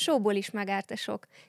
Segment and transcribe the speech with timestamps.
[0.00, 0.94] Sóból is megárt.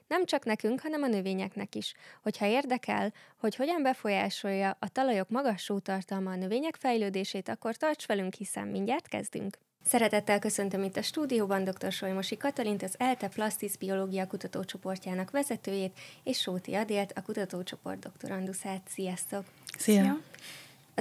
[0.07, 1.93] Nem csak nekünk, hanem a növényeknek is.
[2.21, 8.33] Hogyha érdekel, hogy hogyan befolyásolja a talajok magas sótartalma a növények fejlődését, akkor tarts velünk,
[8.33, 9.57] hiszen mindjárt kezdünk.
[9.85, 11.91] Szeretettel köszöntöm itt a stúdióban dr.
[11.91, 18.81] Solymosi Katalint, az ELTE Plastis Biológia Kutatócsoportjának vezetőjét, és Sóti Adélt, a kutatócsoport doktorandusát.
[18.87, 19.43] Sziasztok!
[19.77, 20.01] Szia!
[20.01, 20.30] Szia.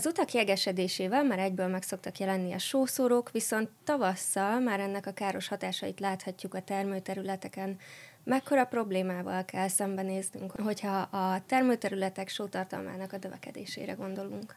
[0.00, 5.12] Az utak jegesedésével már egyből meg szoktak jelenni a sószórók, viszont tavasszal már ennek a
[5.12, 7.78] káros hatásait láthatjuk a termőterületeken.
[8.24, 14.54] Mekkora problémával kell szembenéznünk, hogyha a termőterületek sótartalmának a növekedésére gondolunk?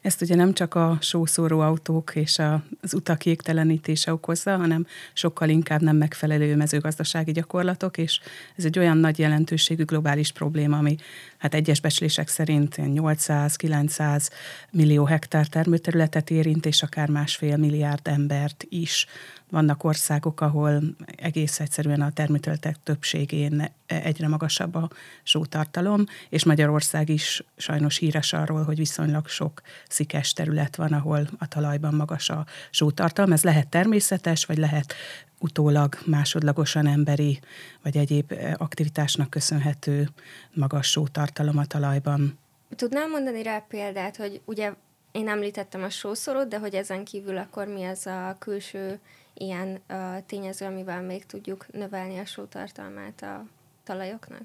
[0.00, 2.38] Ezt ugye nem csak a sószóró autók és
[2.80, 8.20] az utak jégtelenítése okozza, hanem sokkal inkább nem megfelelő mezőgazdasági gyakorlatok, és
[8.56, 10.96] ez egy olyan nagy jelentőségű globális probléma, ami
[11.38, 14.28] hát egyes becslések szerint 800-900
[14.70, 19.06] millió hektár termőterületet érint, és akár másfél milliárd embert is.
[19.50, 20.82] Vannak országok, ahol
[21.16, 24.90] egész egyszerűen a termőterületek többségén egyre magasabb a
[25.22, 31.48] sótartalom, és Magyarország is sajnos híres arról, hogy viszonylag sok szikes terület van, ahol a
[31.48, 33.32] talajban magas a sótartalom.
[33.32, 34.94] Ez lehet természetes, vagy lehet
[35.38, 37.40] utólag másodlagosan emberi
[37.82, 40.08] vagy egyéb aktivitásnak köszönhető
[40.54, 42.38] magas sótartalom a talajban.
[42.76, 44.72] Tudnál mondani rá példát, hogy ugye
[45.12, 48.98] én említettem a sószorot, de hogy ezen kívül akkor mi az a külső
[49.34, 53.44] ilyen uh, tényező, amivel még tudjuk növelni a sótartalmát a
[53.84, 54.42] talajoknak?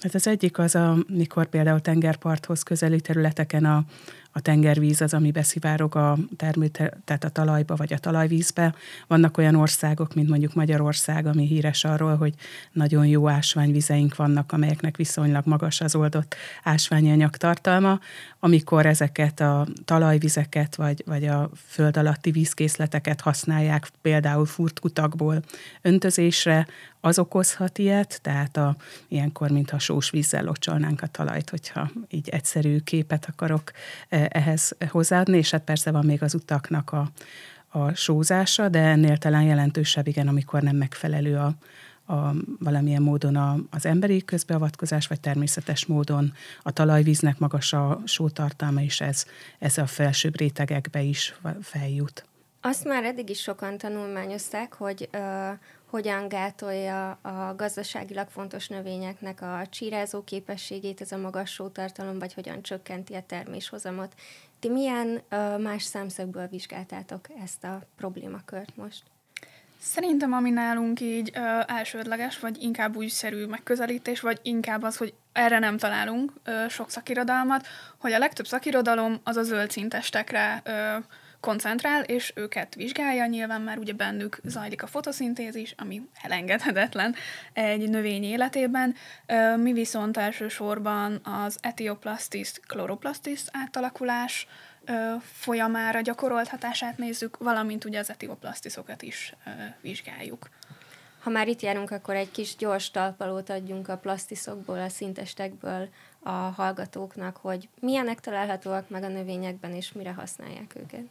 [0.00, 3.84] Hát az egyik az, amikor például tengerparthoz közeli területeken a,
[4.36, 6.66] a tengervíz az, ami beszivárog a termő,
[7.04, 8.74] tehát a talajba vagy a talajvízbe.
[9.06, 12.34] Vannak olyan országok, mint mondjuk Magyarország, ami híres arról, hogy
[12.72, 18.00] nagyon jó ásványvizeink vannak, amelyeknek viszonylag magas az oldott ásványi anyag tartalma.
[18.38, 25.42] Amikor ezeket a talajvizeket vagy, vagy a föld alatti vízkészleteket használják például furtkutakból
[25.82, 26.66] öntözésre,
[27.04, 28.76] az okozhat ilyet, tehát a,
[29.08, 33.72] ilyenkor, mintha sós vízzel locsolnánk a talajt, hogyha így egyszerű képet akarok
[34.08, 37.10] e, ehhez hozzáadni, és hát persze van még az utaknak a,
[37.68, 41.54] a sózása, de ennél talán jelentősebb, igen, amikor nem megfelelő a,
[42.12, 46.32] a, valamilyen módon a, az emberi közbeavatkozás, vagy természetes módon
[46.62, 49.24] a talajvíznek magas a sótartalma, és ez,
[49.58, 52.24] ez a felsőbb rétegekbe is feljut.
[52.60, 55.08] Azt már eddig is sokan tanulmányozták, hogy
[55.94, 62.62] hogyan gátolja a gazdaságilag fontos növényeknek a csírázó képességét, ez a magas sótartalom, vagy hogyan
[62.62, 64.14] csökkenti a terméshozamot.
[64.58, 65.22] Ti milyen
[65.58, 69.02] más szemszögből vizsgáltátok ezt a problémakört most?
[69.78, 75.58] Szerintem, ami nálunk így ö, elsődleges, vagy inkább újszerű megközelítés, vagy inkább az, hogy erre
[75.58, 77.66] nem találunk ö, sok szakirodalmat,
[77.98, 80.96] hogy a legtöbb szakirodalom az a zöld szintestekre ö,
[81.44, 87.14] koncentrál, és őket vizsgálja, nyilván már ugye bennük zajlik a fotoszintézis, ami elengedhetetlen
[87.52, 88.94] egy növény életében.
[89.56, 94.46] Mi viszont elsősorban az etioplastis, chloroplastis átalakulás
[95.20, 99.34] folyamára gyakorolt hatását nézzük, valamint ugye az etioplastiszokat is
[99.80, 100.48] vizsgáljuk.
[101.20, 105.88] Ha már itt járunk, akkor egy kis gyors talpalót adjunk a plasztiszokból, a szintestekből
[106.22, 111.04] a hallgatóknak, hogy milyenek találhatóak meg a növényekben, és mire használják őket.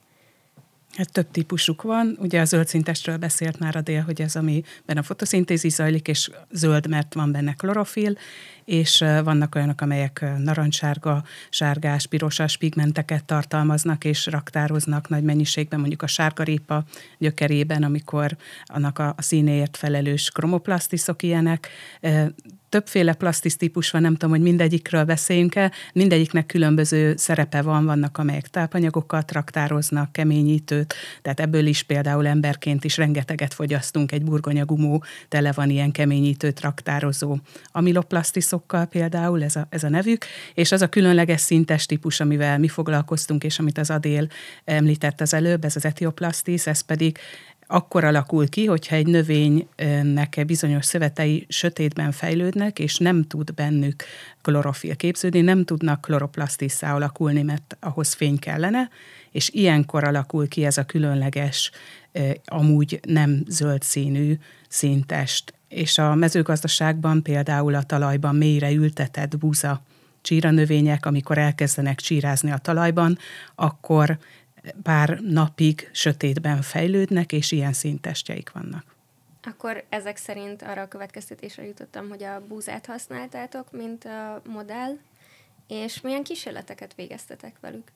[0.97, 2.17] Hát több típusuk van.
[2.19, 6.87] Ugye a zöldszintestről beszélt már a dél, hogy ez, amiben a fotoszintézis zajlik, és zöld,
[6.87, 8.17] mert van benne klorofil,
[8.65, 16.07] és vannak olyanok, amelyek narancssárga, sárgás, pirosas pigmenteket tartalmaznak, és raktároznak nagy mennyiségben, mondjuk a
[16.07, 16.83] sárgarépa
[17.17, 21.69] gyökerében, amikor annak a színéért felelős kromoplasztiszok ilyenek
[22.73, 28.47] többféle plastis típus van, nem tudom, hogy mindegyikről beszéljünk-e, mindegyiknek különböző szerepe van, vannak amelyek
[28.47, 35.69] tápanyagokat raktároznak, keményítőt, tehát ebből is például emberként is rengeteget fogyasztunk, egy burgonyagumó tele van
[35.69, 37.37] ilyen keményítőt raktározó
[37.71, 42.67] amiloplasztiszokkal például, ez a, ez a nevük, és az a különleges szintes típus, amivel mi
[42.67, 44.27] foglalkoztunk, és amit az Adél
[44.65, 47.17] említett az előbb, ez az etioplastis, ez pedig
[47.73, 54.03] akkor alakul ki, hogyha egy növénynek bizonyos szövetei sötétben fejlődnek, és nem tud bennük
[54.41, 58.89] klorofil képződni, nem tudnak kloroplasztisszá alakulni, mert ahhoz fény kellene,
[59.31, 61.71] és ilyenkor alakul ki ez a különleges,
[62.45, 64.37] amúgy nem zöld színű
[64.67, 65.53] színtest.
[65.67, 69.81] És a mezőgazdaságban például a talajban mélyre ültetett búza
[70.21, 73.17] csíranövények, amikor elkezdenek csírázni a talajban,
[73.55, 74.17] akkor
[74.83, 78.95] pár napig sötétben fejlődnek, és ilyen szintestjeik vannak.
[79.43, 84.97] Akkor ezek szerint arra a következtetésre jutottam, hogy a búzát használtátok, mint a modell,
[85.67, 87.91] és milyen kísérleteket végeztetek velük?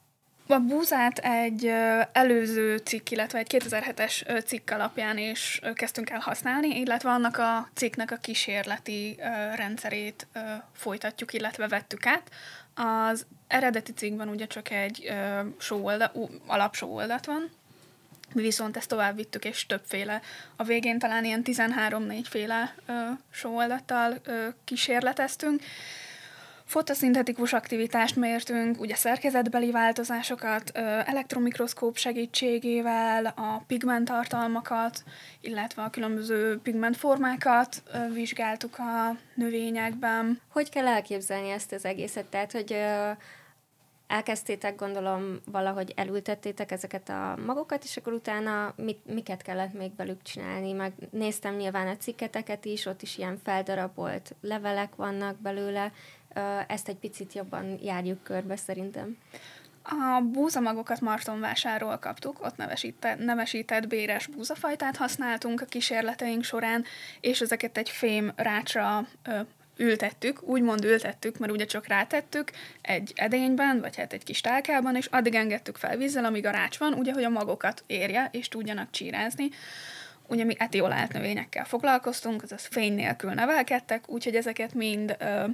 [0.50, 1.72] A búzát egy
[2.12, 8.12] előző cikk, illetve egy 2007-es cikk alapján is kezdtünk el használni, illetve annak a cikknek
[8.12, 9.20] a kísérleti
[9.56, 10.28] rendszerét
[10.74, 12.32] folytatjuk, illetve vettük át.
[12.76, 15.14] Az eredeti cikkben ugye csak egy
[16.46, 17.50] alapsó oldalt van,
[18.34, 20.22] mi viszont ezt tovább vittük, és többféle.
[20.56, 22.76] A végén talán ilyen 13-4 féle
[23.30, 24.22] sóoldattal
[24.64, 25.62] kísérleteztünk,
[26.68, 30.72] Fotoszintetikus aktivitást mértünk, ugye szerkezetbeli változásokat,
[31.06, 35.04] elektromikroszkóp segítségével, a pigmenttartalmakat,
[35.42, 37.84] illetve a különböző pigmentformákat
[38.14, 40.42] vizsgáltuk a növényekben.
[40.48, 42.26] Hogy kell elképzelni ezt az egészet?
[42.26, 42.76] Tehát, hogy
[44.08, 50.22] elkezdtétek, gondolom, valahogy elültettétek ezeket a magokat, és akkor utána mit, miket kellett még velük
[50.22, 50.72] csinálni?
[50.72, 55.92] Meg néztem nyilván a cikketeket is, ott is ilyen feldarabolt levelek vannak belőle,
[56.68, 59.18] ezt egy picit jobban járjuk körbe szerintem.
[59.90, 66.84] A búzamagokat Martonvásárról kaptuk, ott nevesített, nevesített béres búzafajtát használtunk a kísérleteink során,
[67.20, 69.40] és ezeket egy fém rácsra ö,
[69.78, 72.52] ültettük, úgymond ültettük, mert ugye csak rátettük
[72.82, 76.78] egy edényben, vagy hát egy kis tálkában, és addig engedtük fel vízzel, amíg a rács
[76.78, 79.50] van, ugye, hogy a magokat érje, és tudjanak csírázni.
[80.28, 85.46] Ugye mi etiolált növényekkel foglalkoztunk, azaz fény nélkül nevelkedtek, úgyhogy ezeket mind ö,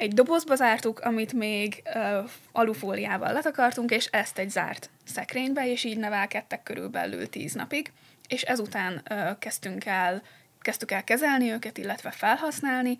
[0.00, 5.98] egy dobozba zártuk, amit még uh, alufóliával letakartunk, és ezt egy zárt szekrénybe, és így
[5.98, 7.92] nevelkedtek körülbelül tíz napig,
[8.28, 10.22] és ezután uh, kezdtünk el,
[10.60, 12.98] kezdtük el kezelni őket, illetve felhasználni.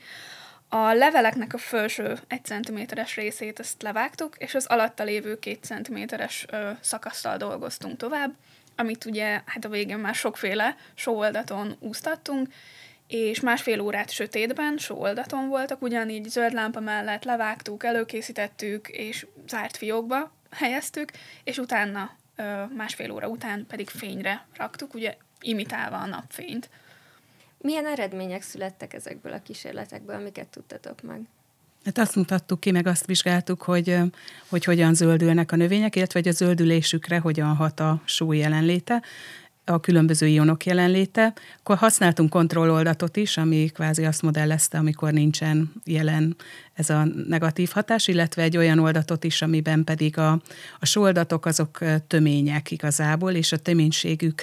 [0.68, 6.46] A leveleknek a felső egy centiméteres részét ezt levágtuk, és az alatta lévő két centiméteres
[6.52, 8.32] uh, szakasztal dolgoztunk tovább,
[8.76, 12.48] amit ugye hát a végén már sokféle sóoldaton úsztattunk,
[13.10, 20.32] és másfél órát sötétben, sóoldaton voltak, ugyanígy zöld lámpa mellett levágtuk, előkészítettük, és zárt fiókba
[20.50, 21.10] helyeztük,
[21.44, 22.10] és utána
[22.76, 26.70] másfél óra után pedig fényre raktuk, ugye imitálva a napfényt.
[27.58, 31.20] Milyen eredmények születtek ezekből a kísérletekből, amiket tudtatok meg?
[31.84, 33.98] Hát azt mutattuk ki, meg azt vizsgáltuk, hogy,
[34.48, 39.02] hogy hogyan zöldülnek a növények, illetve hogy a zöldülésükre hogyan hat a só jelenléte
[39.72, 41.32] a különböző ionok jelenléte.
[41.58, 46.36] Akkor használtunk kontrolloldatot is, ami kvázi azt modellezte, amikor nincsen jelen
[46.80, 50.40] ez a negatív hatás, illetve egy olyan oldatot is, amiben pedig a,
[50.78, 54.42] a soldatok azok tömények igazából, és a töménységük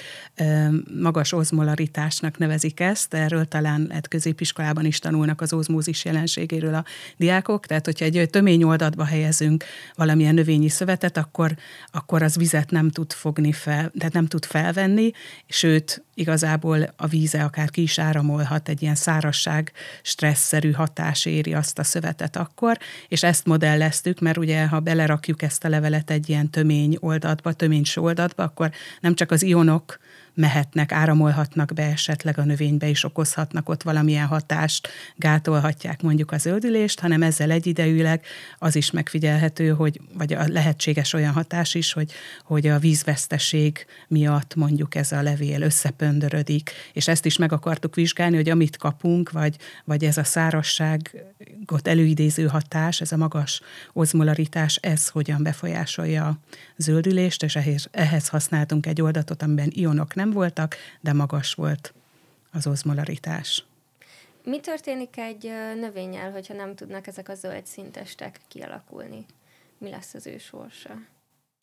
[1.00, 6.84] magas ozmolaritásnak nevezik ezt, erről talán lehet középiskolában is tanulnak az ozmózis jelenségéről a
[7.16, 9.64] diákok, tehát hogyha egy tömény oldatba helyezünk
[9.94, 11.56] valamilyen növényi szövetet, akkor,
[11.90, 15.10] akkor az vizet nem tud fogni fel, tehát nem tud felvenni,
[15.46, 21.78] sőt, igazából a víze akár ki is áramolhat, egy ilyen szárasság, stresszerű hatás éri azt
[21.78, 22.78] a szövetet akkor,
[23.08, 27.84] és ezt modelleztük, mert ugye, ha belerakjuk ezt a levelet egy ilyen tömény oldatba, tömény
[27.94, 28.70] oldatba, akkor
[29.00, 29.98] nem csak az ionok
[30.38, 37.00] mehetnek, áramolhatnak be esetleg a növénybe, és okozhatnak ott valamilyen hatást, gátolhatják mondjuk az zöldülést,
[37.00, 38.24] hanem ezzel egyidejűleg
[38.58, 42.12] az is megfigyelhető, hogy, vagy a lehetséges olyan hatás is, hogy,
[42.44, 48.36] hogy a vízveszteség miatt mondjuk ez a levél összepöndörödik, és ezt is meg akartuk vizsgálni,
[48.36, 53.60] hogy amit kapunk, vagy, vagy ez a szárasságot előidéző hatás, ez a magas
[53.92, 56.38] ozmolaritás, ez hogyan befolyásolja a
[56.76, 61.94] zöldülést, és ehhez, ehhez használtunk egy oldatot, amiben ionok nem nem voltak, de magas volt
[62.52, 63.64] az ozmolaritás.
[64.44, 69.26] Mi történik egy növényel, hogyha nem tudnak ezek a zöld szintestek kialakulni?
[69.78, 70.94] Mi lesz az ő sorsa?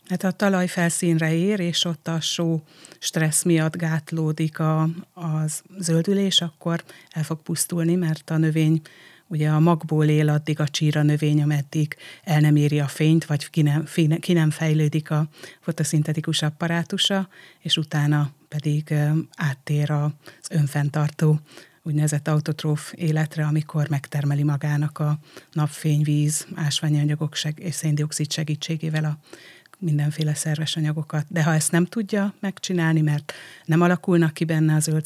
[0.10, 2.62] Hát a talaj felszínre ér, és ott a só
[3.00, 4.81] stressz miatt gátlódik a,
[5.13, 5.45] a
[5.77, 8.81] zöldülés, akkor el fog pusztulni, mert a növény
[9.27, 13.50] ugye a magból él addig a csíra növény, ameddig el nem éri a fényt, vagy
[13.50, 13.88] ki nem,
[14.19, 15.27] ki nem fejlődik a
[15.60, 17.27] fotoszintetikus apparátusa,
[17.60, 18.93] és utána pedig
[19.35, 21.39] áttér az önfenntartó
[21.83, 25.17] úgynevezett autotróf életre, amikor megtermeli magának a
[25.51, 29.17] napfényvíz, ásványi anyagok és széndiokszid segítségével a
[29.79, 31.25] mindenféle szerves anyagokat.
[31.29, 33.33] De ha ezt nem tudja megcsinálni, mert
[33.65, 35.05] nem alakulnak ki benne a zöld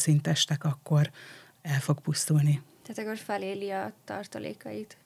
[0.63, 1.11] akkor
[1.61, 2.61] el fog pusztulni.
[2.83, 4.97] Tehát akkor feléli a tartalékait.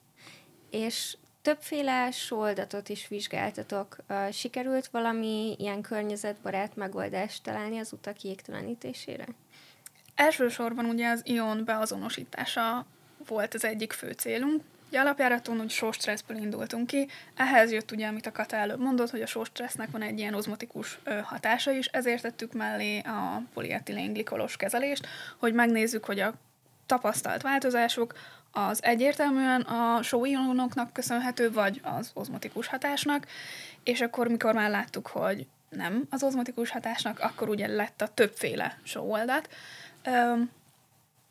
[0.70, 3.96] És többféle soldatot is vizsgáltatok.
[4.32, 9.24] Sikerült valami ilyen környezetbarát megoldást találni az utak jégtelenítésére?
[10.14, 12.86] Elsősorban ugye az ion beazonosítása
[13.26, 14.62] volt az egyik fő célunk.
[14.88, 19.22] Ugye alapjáraton hogy sóstresszből indultunk ki, ehhez jött ugye, amit a Kata előbb mondott, hogy
[19.22, 25.06] a sóstressznek van egy ilyen ozmotikus hatása is, ezért tettük mellé a polietilén glikolos kezelést,
[25.36, 26.34] hogy megnézzük, hogy a
[26.86, 28.14] tapasztalt változások
[28.56, 33.26] az egyértelműen a sóionoknak köszönhető, vagy az ozmotikus hatásnak,
[33.82, 38.78] és akkor, mikor már láttuk, hogy nem az ozmotikus hatásnak, akkor ugye lett a többféle
[38.82, 39.48] sóoldat.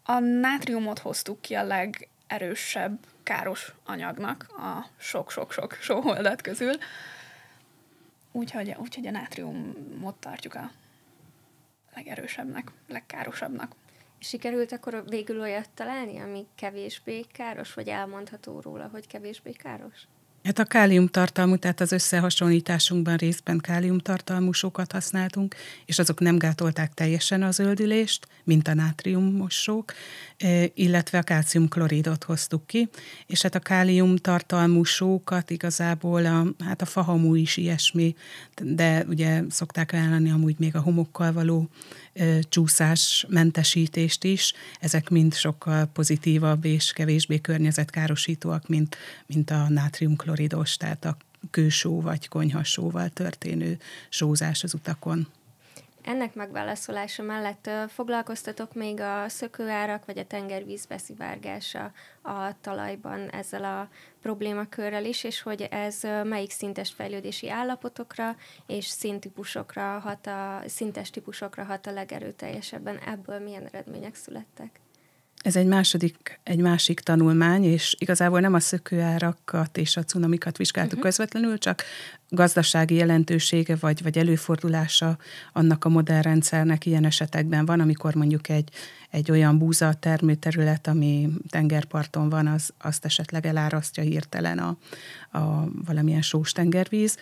[0.04, 6.74] A nátriumot hoztuk ki a legerősebb káros anyagnak a sok-sok-sok sóoldat közül,
[8.32, 10.72] úgyhogy, úgyhogy a nátriumot tartjuk a
[11.96, 13.76] legerősebbnek, legkárosabbnak.
[14.24, 20.08] Sikerült akkor végül olyat találni, ami kevésbé káros, vagy elmondható róla, hogy kevésbé káros?
[20.44, 27.44] Hát a káliumtartalmú, tehát az összehasonlításunkban részben káliumtartalmú sokat használtunk, és azok nem gátolták teljesen
[27.44, 29.70] a zöldülést, mint a nátriumos
[30.38, 32.90] e, illetve a kálciumkloridot hoztuk ki,
[33.28, 38.16] és hát a káliumtartalmú sókat igazából a, hát a fahamú is ilyesmi,
[38.62, 41.70] de ugye szokták ajánlani amúgy még a homokkal való
[42.50, 49.70] csúszás mentesítést is, ezek mind sokkal pozitívabb és kevésbé környezetkárosítóak, mint, mint a
[50.34, 51.18] nátriumkloridos, tehát a
[51.52, 53.78] kősó vagy konyhasóval történő
[54.10, 55.28] sózás az utakon.
[56.02, 63.90] Ennek megválaszolása mellett foglalkoztatok még a szökőárak vagy a tengervíz beszivárgása a talajban ezzel a
[64.22, 68.36] problémakörrel is, és hogy ez melyik szintes fejlődési állapotokra
[68.68, 74.83] és színtípusokra hat a, szintes típusokra hat a legerőteljesebben, ebből milyen eredmények születtek?
[75.42, 80.92] Ez egy második, egy másik tanulmány, és igazából nem a szökőárakat és a cunamikat vizsgáltuk
[80.92, 81.08] uh-huh.
[81.08, 81.84] közvetlenül, csak
[82.30, 85.18] gazdasági jelentősége vagy, vagy előfordulása
[85.54, 88.70] annak a modern rendszernek ilyen esetekben van, amikor mondjuk egy,
[89.10, 94.78] egy olyan búza termőterület, ami tengerparton van, az, azt esetleg elárasztja hirtelen a,
[95.38, 97.18] a valamilyen sós tengervíz,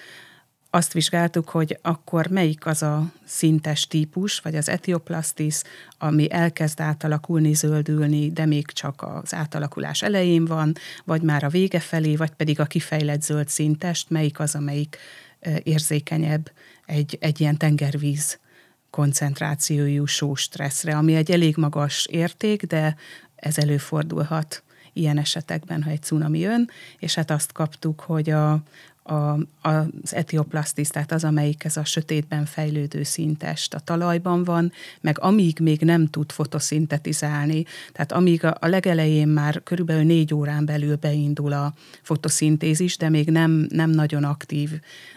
[0.73, 5.61] azt vizsgáltuk, hogy akkor melyik az a szintes típus, vagy az etioplastis,
[5.97, 10.73] ami elkezd átalakulni, zöldülni, de még csak az átalakulás elején van,
[11.05, 14.97] vagy már a vége felé, vagy pedig a kifejlett zöld szintest, melyik az, amelyik
[15.63, 16.51] érzékenyebb
[16.85, 18.39] egy, egy ilyen tengervíz
[18.89, 22.95] koncentrációjú sóstresszre, ami egy elég magas érték, de
[23.35, 24.63] ez előfordulhat
[24.93, 28.63] ilyen esetekben, ha egy cunami jön, és hát azt kaptuk, hogy a,
[29.03, 35.19] a, az etioplastis, tehát az, amelyik ez a sötétben fejlődő szintest a talajban van, meg
[35.19, 40.95] amíg még nem tud fotoszintetizálni, tehát amíg a, a legelején már körülbelül négy órán belül
[40.95, 44.71] beindul a fotoszintézis, de még nem, nem nagyon aktív,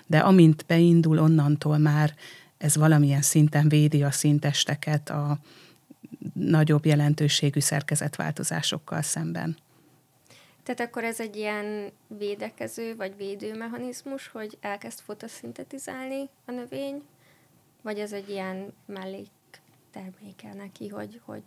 [0.06, 2.14] de amint beindul, onnantól már
[2.58, 5.38] ez valamilyen szinten védi a szintesteket a
[6.32, 9.56] nagyobb jelentőségű szerkezetváltozásokkal szemben.
[10.64, 17.02] Tehát akkor ez egy ilyen védekező vagy védőmechanizmus, hogy elkezd fotoszintetizálni a növény,
[17.82, 19.28] vagy ez egy ilyen mellék
[19.90, 21.42] terméke neki, hogy, hogy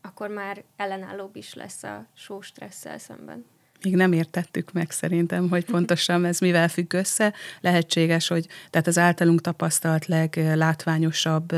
[0.00, 3.44] akkor már ellenállóbb is lesz a sóstresszel szemben.
[3.82, 7.32] Még nem értettük meg szerintem, hogy pontosan ez mivel függ össze.
[7.60, 11.52] Lehetséges, hogy tehát az általunk tapasztalt leglátványosabb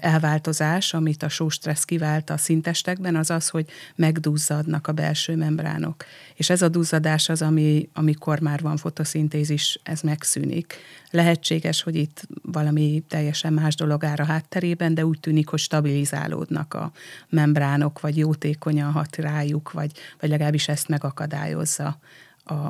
[0.00, 6.04] elváltozás, amit a sóstressz kivált a szintestekben, az az, hogy megduzzadnak a belső membránok.
[6.34, 10.74] És ez a duzzadás az, ami, amikor már van fotoszintézis, ez megszűnik.
[11.10, 16.74] Lehetséges, hogy itt valami teljesen más dolog áll a hátterében, de úgy tűnik, hogy stabilizálódnak
[16.74, 16.92] a
[17.28, 20.88] membránok, vagy jótékonyan hat rájuk, vagy, vagy legalábbis ezt
[21.30, 21.96] megakadályozza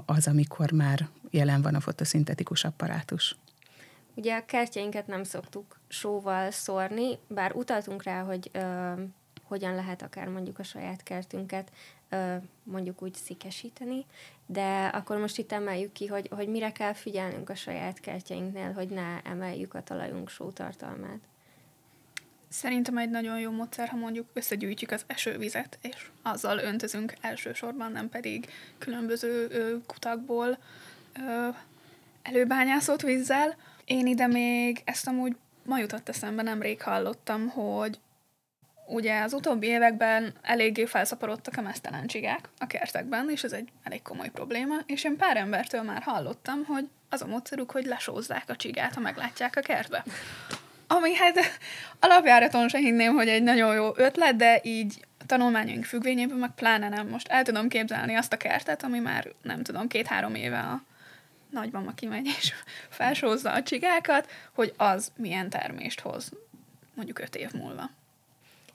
[0.07, 3.37] az, amikor már jelen van a fotoszintetikus apparátus.
[4.15, 8.93] Ugye a kertjeinket nem szoktuk sóval szórni, bár utaltunk rá, hogy ö,
[9.43, 11.73] hogyan lehet akár mondjuk a saját kertünket
[12.09, 14.05] ö, mondjuk úgy szikesíteni,
[14.47, 18.89] de akkor most itt emeljük ki, hogy, hogy mire kell figyelnünk a saját kertjeinknél, hogy
[18.89, 21.21] ne emeljük a talajunk sótartalmát.
[22.53, 28.09] Szerintem egy nagyon jó módszer, ha mondjuk összegyűjtjük az esővizet, és azzal öntözünk elsősorban, nem
[28.09, 30.59] pedig különböző ö, kutakból
[31.27, 31.49] ö,
[32.23, 33.57] előbányászott vízzel.
[33.85, 37.99] Én ide még ezt amúgy ma jutott eszembe, nemrég hallottam, hogy
[38.87, 44.03] ugye az utóbbi években eléggé felszaporodtak a mesztelen csigák a kertekben, és ez egy elég
[44.03, 48.57] komoly probléma, és én pár embertől már hallottam, hogy az a módszerük, hogy lesózzák a
[48.57, 50.05] csigát, ha meglátják a kertbe.
[50.93, 51.39] Ami hát
[52.01, 56.89] alapjáraton se hinném, hogy egy nagyon jó ötlet, de így a tanulmányaink függvényében meg pláne
[56.89, 57.09] nem.
[57.09, 60.83] Most el tudom képzelni azt a kertet, ami már nem tudom, két-három éve a
[61.51, 62.53] nagymama kimegy és
[62.99, 66.33] felsózza a csigákat, hogy az milyen termést hoz
[66.95, 67.91] mondjuk öt év múlva.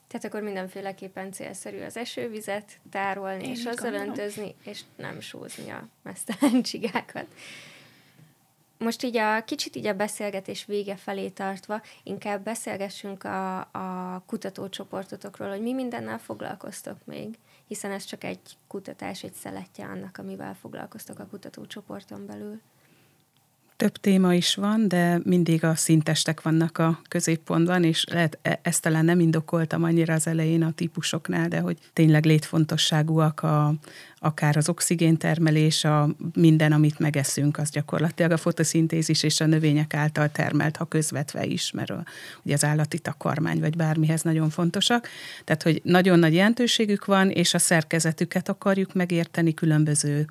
[0.08, 4.08] Tehát akkor mindenféleképpen célszerű az esővizet tárolni, Én és azzal gondolom.
[4.08, 7.26] öntözni, és nem sózni a mesztelen csigákat.
[8.78, 15.48] Most így a kicsit így a beszélgetés vége felé tartva, inkább beszélgessünk a, a kutatócsoportotokról,
[15.48, 21.18] hogy mi mindennel foglalkoztok még, hiszen ez csak egy kutatás, egy szeletje annak, amivel foglalkoztok
[21.18, 22.60] a kutatócsoporton belül.
[23.76, 28.82] Több téma is van, de mindig a szintestek vannak a középpontban, és lehet, e, ezt
[28.82, 33.74] talán nem indokoltam annyira az elején a típusoknál, de hogy tényleg létfontosságúak a,
[34.18, 40.28] akár az oxigéntermelés, a minden, amit megeszünk, az gyakorlatilag a fotoszintézis és a növények által
[40.28, 42.04] termelt, ha közvetve is, mert a,
[42.42, 45.08] ugye az állati takarmány vagy bármihez nagyon fontosak.
[45.44, 50.26] Tehát, hogy nagyon nagy jelentőségük van, és a szerkezetüket akarjuk megérteni különböző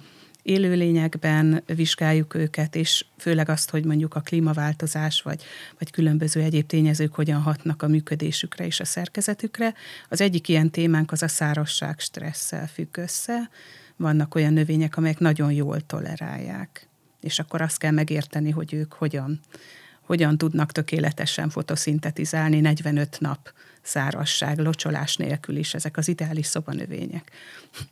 [0.45, 5.43] élőlényekben vizsgáljuk őket, és főleg azt, hogy mondjuk a klímaváltozás vagy,
[5.77, 9.73] vagy különböző egyéb tényezők hogyan hatnak a működésükre és a szerkezetükre.
[10.09, 13.49] Az egyik ilyen témánk az a szárasság stresszel függ össze.
[13.95, 16.87] Vannak olyan növények, amelyek nagyon jól tolerálják,
[17.21, 19.39] és akkor azt kell megérteni, hogy ők hogyan,
[20.01, 23.53] hogyan tudnak tökéletesen fotoszintetizálni 45 nap
[23.85, 27.31] szárasság, locsolás nélkül is ezek az ideális szobanövények.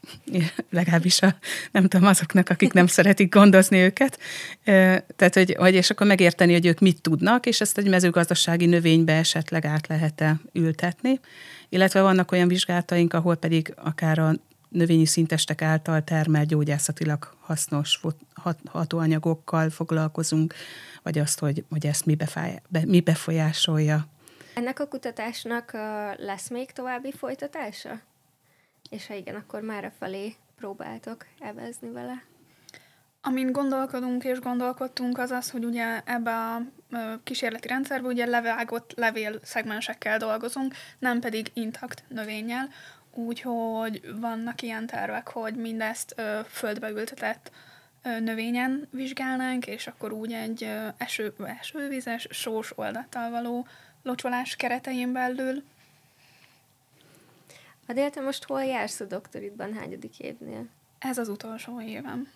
[0.69, 1.35] Legalábbis a,
[1.71, 4.19] nem tudom, azoknak, akik nem szeretik gondozni őket.
[5.15, 9.13] Tehát, hogy, hogy és akkor megérteni, hogy ők mit tudnak, és ezt egy mezőgazdasági növénybe
[9.13, 11.19] esetleg át lehet-e ültetni.
[11.69, 14.35] Illetve vannak olyan vizsgálataink, ahol pedig akár a
[14.69, 18.01] növényi szintestek által termelt gyógyászatilag hasznos
[18.65, 20.53] hatóanyagokkal foglalkozunk,
[21.03, 24.07] vagy azt, hogy, hogy ezt mi, befáj, be, mi befolyásolja
[24.53, 25.71] ennek a kutatásnak
[26.17, 27.99] lesz még további folytatása?
[28.89, 32.23] És ha igen, akkor már felé próbáltok evezni vele?
[33.21, 36.61] Amin gondolkodunk és gondolkodtunk, az az, hogy ugye ebbe a
[37.23, 42.69] kísérleti rendszerbe ugye levágott levél szegmensekkel dolgozunk, nem pedig intakt növényel,
[43.13, 47.51] úgyhogy vannak ilyen tervek, hogy mindezt ö, földbe ültetett
[48.03, 53.67] ö, növényen vizsgálnánk, és akkor úgy egy ö, eső, esővizes, sós oldattal való
[54.03, 55.63] locsolás keretein belül.
[57.87, 60.65] Adél, te most hol jársz a doktoridban, hányadik évnél?
[60.99, 62.31] Ez az utolsó évem.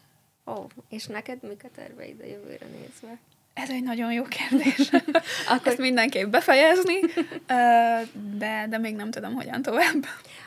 [0.45, 3.19] Ó, oh, és neked mik a terveid a jövőre nézve?
[3.53, 4.89] Ez egy nagyon jó kérdés.
[5.49, 5.67] Akkor...
[5.67, 6.99] Ezt mindenképp befejezni,
[8.37, 10.05] de, de még nem tudom, hogyan tovább.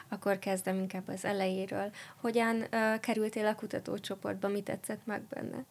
[0.09, 1.91] Akkor kezdem inkább az elejéről.
[2.17, 2.67] Hogyan
[3.01, 5.65] kerültél a kutatócsoportba, mi tetszett meg benne?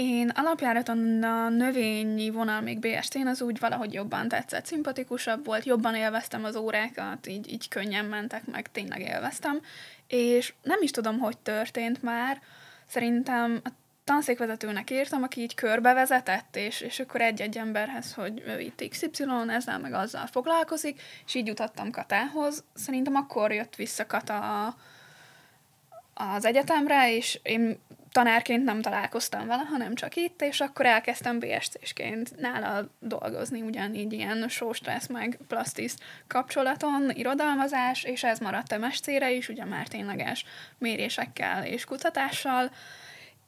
[0.00, 5.94] Én alapjáraton a növényi vonal még BST-n az úgy valahogy jobban tetszett, szimpatikusabb volt, jobban
[5.94, 9.60] élveztem az órákat, így, így könnyen mentek meg, tényleg élveztem,
[10.06, 12.40] és nem is tudom, hogy történt már,
[12.86, 13.68] szerintem a
[14.04, 19.78] tanszékvezetőnek írtam, aki így körbevezetett, és, és akkor egy-egy emberhez, hogy ő itt XY, ezzel
[19.78, 22.64] meg azzal foglalkozik, és így jutottam Katához.
[22.74, 24.76] Szerintem akkor jött vissza Kata a,
[26.14, 27.78] az egyetemre, és én
[28.18, 34.48] tanárként nem találkoztam vele, hanem csak itt, és akkor elkezdtem BSC-sként nála dolgozni, ugyanígy ilyen
[34.72, 35.94] stressz meg plastis
[36.26, 40.44] kapcsolaton, irodalmazás, és ez maradt MSC-re is, ugye már tényleges
[40.78, 42.70] mérésekkel és kutatással,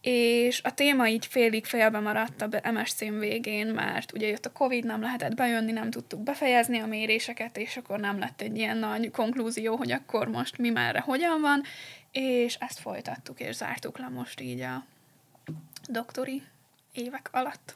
[0.00, 4.84] és a téma így félig félbe maradt a MSC-n végén, mert ugye jött a Covid,
[4.84, 9.10] nem lehetett bejönni, nem tudtuk befejezni a méréseket, és akkor nem lett egy ilyen nagy
[9.10, 11.62] konklúzió, hogy akkor most mi merre hogyan van,
[12.10, 14.84] és ezt folytattuk, és zártuk le most így a
[15.88, 16.42] doktori
[16.92, 17.74] évek alatt.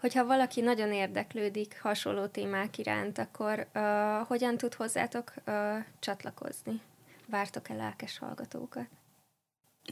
[0.00, 5.54] Hogyha valaki nagyon érdeklődik hasonló témák iránt, akkor uh, hogyan tud hozzátok uh,
[5.98, 6.80] csatlakozni?
[7.26, 8.86] Vártok-e lelkes hallgatókat?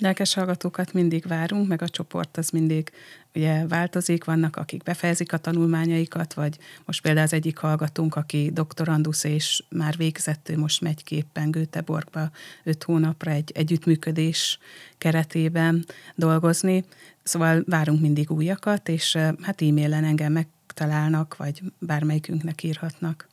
[0.00, 2.92] Lelkes hallgatókat mindig várunk, meg a csoport az mindig
[3.34, 9.24] ugye változik, vannak, akik befejezik a tanulmányaikat, vagy most például az egyik hallgatónk, aki doktorandusz
[9.24, 12.30] és már végzett, ő most megy képpen Göteborgba
[12.64, 14.58] öt hónapra egy együttműködés
[14.98, 16.84] keretében dolgozni.
[17.22, 23.28] Szóval várunk mindig újakat, és hát e-mailen engem megtalálnak, vagy bármelyikünknek írhatnak.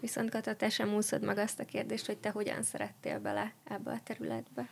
[0.00, 3.90] Viszont Kata, te sem úszod meg azt a kérdést, hogy te hogyan szerettél bele ebbe
[3.90, 4.68] a területbe.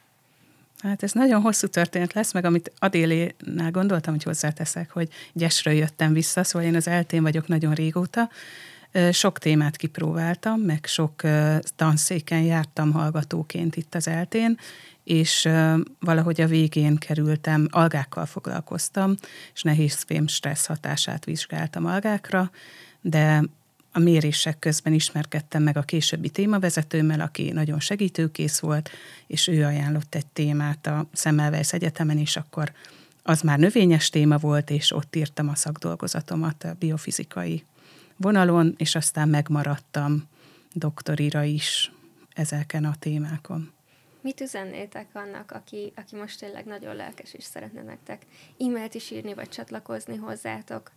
[0.83, 6.13] Hát ez nagyon hosszú történet lesz, meg amit Adélénál gondoltam, hogy hozzáteszek, hogy gyesről jöttem
[6.13, 8.31] vissza, szóval én az eltén vagyok nagyon régóta.
[9.13, 11.23] Sok témát kipróbáltam, meg sok
[11.77, 14.59] tanszéken jártam hallgatóként itt az eltén,
[15.05, 15.49] és
[16.01, 19.15] valahogy a végén kerültem, algákkal foglalkoztam,
[19.55, 22.51] és nehéz fém stressz hatását vizsgáltam algákra,
[23.01, 23.43] de
[23.96, 28.90] a mérések közben ismerkedtem meg a későbbi témavezetőmmel, aki nagyon segítőkész volt,
[29.26, 32.72] és ő ajánlott egy témát a Semmelweis Egyetemen, és akkor
[33.22, 37.64] az már növényes téma volt, és ott írtam a szakdolgozatomat a biofizikai
[38.16, 40.28] vonalon, és aztán megmaradtam
[40.72, 41.92] doktorira is
[42.35, 43.72] ezeken a témákon.
[44.25, 48.23] Mit üzennétek annak, aki, aki most tényleg nagyon lelkes és szeretne nektek
[48.59, 50.91] e-mailt is írni, vagy csatlakozni hozzátok?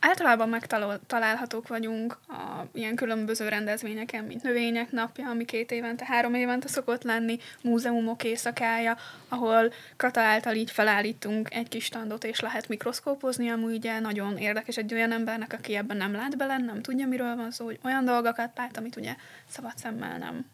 [0.00, 6.68] Általában megtalálhatók vagyunk a ilyen különböző rendezvényeken, mint Növények napja, ami két évente, három évente
[6.68, 8.96] szokott lenni, múzeumok éjszakája,
[9.28, 14.76] ahol Kata által így felállítunk egy kis standot, és lehet mikroszkópozni, ami ugye nagyon érdekes
[14.76, 18.04] egy olyan embernek, aki ebben nem lát bele, nem tudja, miről van szó, hogy olyan
[18.04, 19.14] dolgokat lát, amit ugye
[19.48, 20.46] szabad szemmel nem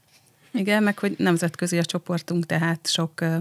[0.52, 3.36] igen, meg hogy nemzetközi a csoportunk, tehát sok uh,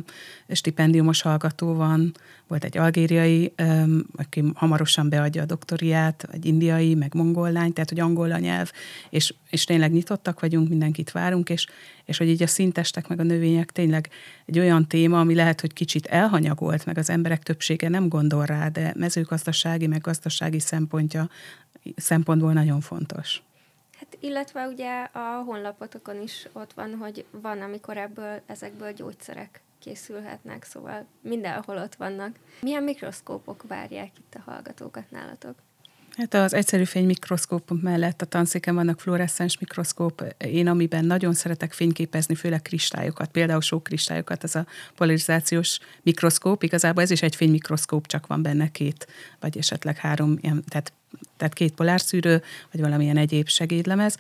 [0.50, 2.12] stipendiumos hallgató van.
[2.48, 7.90] Volt egy algériai, um, aki hamarosan beadja a doktoriát, egy indiai, meg mongol lány, tehát
[7.90, 8.72] hogy angol a nyelv,
[9.10, 11.68] és, és tényleg nyitottak vagyunk, mindenkit várunk, és,
[12.06, 14.10] és hogy így a szintestek meg a növények tényleg
[14.46, 18.68] egy olyan téma, ami lehet, hogy kicsit elhanyagolt, meg az emberek többsége nem gondol rá,
[18.68, 21.30] de mezőgazdasági, meg gazdasági szempontja,
[21.96, 23.42] szempontból nagyon fontos.
[24.12, 30.64] Hát illetve ugye a honlapotokon is ott van, hogy van, amikor ebből, ezekből gyógyszerek készülhetnek,
[30.64, 32.36] szóval mindenhol ott vannak.
[32.62, 35.56] Milyen mikroszkópok várják itt a hallgatókat nálatok?
[36.18, 40.36] Hát az egyszerű fénymikroszkóp mellett a tanszéken vannak fluoreszcens mikroszkóp.
[40.38, 46.64] Én, amiben nagyon szeretek fényképezni, főleg kristályokat, például sok kristályokat, ez a polarizációs mikroszkóp.
[46.64, 49.08] Igazából ez is egy fénymikroszkóp, csak van benne két,
[49.40, 50.94] vagy esetleg három, ilyen, tehát
[51.40, 54.18] tehát két polárszűrő, vagy valamilyen egyéb segédlemez,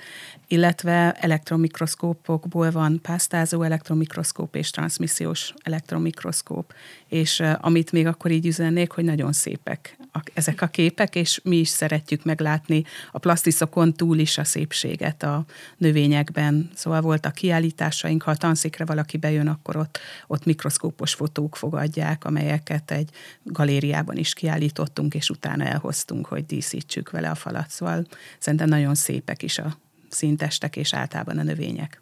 [0.47, 6.73] illetve elektromikroszkópokból van pásztázó elektromikroszkóp és transmissziós elektromikroszkóp,
[7.07, 11.55] és amit még akkor így üzennék, hogy nagyon szépek a, ezek a képek, és mi
[11.55, 15.45] is szeretjük meglátni a plasztiszokon túl is a szépséget a
[15.77, 16.69] növényekben.
[16.75, 22.91] Szóval voltak kiállításaink, ha a tanszékre valaki bejön, akkor ott, ott mikroszkópos fotók fogadják, amelyeket
[22.91, 23.09] egy
[23.43, 27.69] galériában is kiállítottunk, és utána elhoztunk, hogy díszítsük vele a falat.
[27.69, 28.05] Szóval
[28.39, 29.77] szerintem nagyon szépek is a
[30.09, 32.01] szintestek, és általában a növények.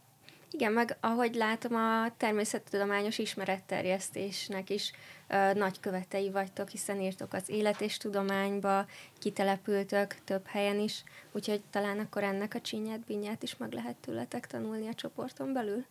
[0.52, 4.92] Igen, meg ahogy látom, a természettudományos ismeretterjesztésnek is
[5.28, 8.86] ö, nagy követei vagytok, hiszen írtok az élet és tudományba,
[9.20, 14.48] kitelepültök több helyen is, úgyhogy talán akkor ennek a csinyát, binyát is meg lehet tőletek
[14.48, 15.86] tanulni a csoporton belül.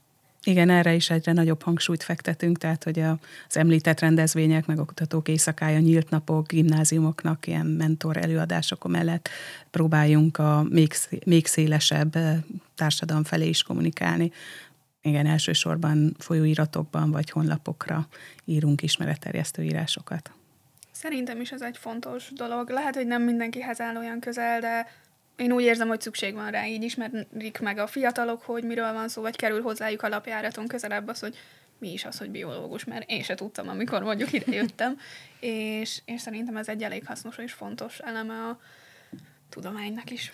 [0.46, 5.78] Igen, erre is egyre nagyobb hangsúlyt fektetünk, tehát hogy az említett rendezvények, meg oktatók éjszakája,
[5.78, 9.28] nyílt napok, gimnáziumoknak ilyen mentor előadások mellett
[9.70, 12.16] próbáljunk a még, még szélesebb
[12.74, 14.32] társadalom felé is kommunikálni.
[15.02, 18.09] Igen, elsősorban folyóiratokban vagy honlapokra
[18.44, 20.30] írunk ismeretterjesztő írásokat.
[20.92, 22.70] Szerintem is ez egy fontos dolog.
[22.70, 24.87] Lehet, hogy nem mindenkihez áll olyan közel, de
[25.37, 29.09] én úgy érzem, hogy szükség van rá, így ismerik meg a fiatalok, hogy miről van
[29.09, 31.37] szó, vagy kerül hozzájuk a lapjáraton közelebb az, hogy
[31.79, 34.99] mi is az, hogy biológus, mert én se tudtam, amikor mondjuk ide jöttem,
[35.40, 38.61] és, és szerintem ez egy elég hasznos és fontos eleme a
[39.49, 40.33] tudománynak is.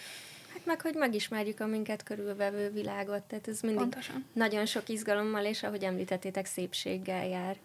[0.52, 4.24] Hát meg, hogy megismerjük a minket körülvevő világot, tehát ez mindig Pontosan.
[4.32, 7.56] nagyon sok izgalommal, és ahogy említettétek, szépséggel jár.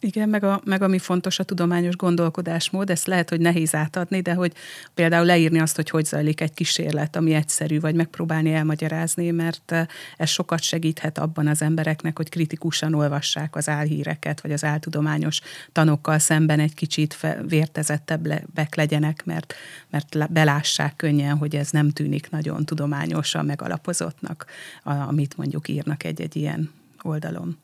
[0.00, 4.34] Igen, meg, a, meg ami fontos a tudományos gondolkodásmód, ezt lehet, hogy nehéz átadni, de
[4.34, 4.52] hogy
[4.94, 9.86] például leírni azt, hogy hogy zajlik egy kísérlet, ami egyszerű, vagy megpróbálni elmagyarázni, mert eh,
[10.16, 15.40] ez sokat segíthet abban az embereknek, hogy kritikusan olvassák az álhíreket, vagy az áltudományos
[15.72, 19.54] tanokkal szemben egy kicsit vértezettebbek legyenek, mert,
[19.90, 24.46] mert belássák könnyen, hogy ez nem tűnik nagyon tudományosan megalapozottnak,
[24.82, 26.70] amit mondjuk írnak egy-egy ilyen
[27.02, 27.58] oldalon.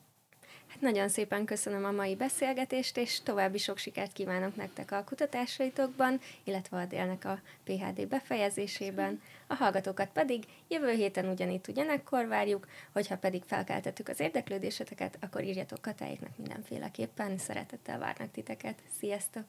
[0.79, 6.77] Nagyon szépen köszönöm a mai beszélgetést, és további sok sikert kívánok nektek a kutatásaitokban, illetve
[6.77, 9.21] a délnek a PHD befejezésében.
[9.47, 15.81] A hallgatókat pedig jövő héten ugyanitt ugyanekkor várjuk, hogyha pedig felkeltettük az érdeklődéseteket, akkor írjatok
[15.81, 18.79] Katáiknak mindenféleképpen, szeretettel várnak titeket.
[18.99, 19.45] Sziasztok!